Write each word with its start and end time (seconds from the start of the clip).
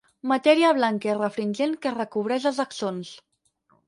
Matèria 0.29 0.69
blanca 0.77 1.09
i 1.09 1.17
refringent 1.17 1.75
que 1.83 1.91
recobreix 1.97 2.47
els 2.53 2.63
axons. 2.65 3.13